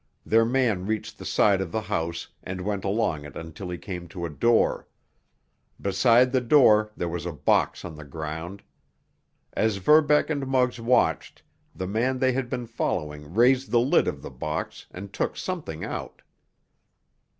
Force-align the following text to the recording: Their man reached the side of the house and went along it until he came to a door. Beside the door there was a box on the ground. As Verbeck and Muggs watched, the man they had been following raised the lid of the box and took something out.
Their 0.25 0.45
man 0.45 0.87
reached 0.87 1.19
the 1.19 1.25
side 1.25 1.61
of 1.61 1.71
the 1.71 1.81
house 1.81 2.27
and 2.41 2.59
went 2.61 2.83
along 2.83 3.23
it 3.23 3.37
until 3.37 3.69
he 3.69 3.77
came 3.77 4.07
to 4.07 4.25
a 4.25 4.31
door. 4.31 4.87
Beside 5.79 6.31
the 6.31 6.41
door 6.41 6.91
there 6.97 7.07
was 7.07 7.27
a 7.27 7.31
box 7.31 7.85
on 7.85 7.93
the 7.95 8.03
ground. 8.03 8.63
As 9.53 9.77
Verbeck 9.77 10.31
and 10.31 10.47
Muggs 10.47 10.79
watched, 10.79 11.43
the 11.75 11.85
man 11.85 12.17
they 12.17 12.31
had 12.31 12.49
been 12.49 12.65
following 12.65 13.31
raised 13.35 13.69
the 13.69 13.79
lid 13.79 14.07
of 14.07 14.23
the 14.23 14.31
box 14.31 14.87
and 14.89 15.13
took 15.13 15.37
something 15.37 15.83
out. 15.85 16.23